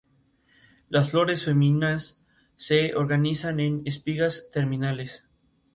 Las 0.89 1.11
flores 1.11 1.45
femeninas 1.45 2.23
se 2.55 2.95
organizan 2.95 3.59
en 3.59 3.83
espigas 3.85 4.49
terminales. 4.51 5.29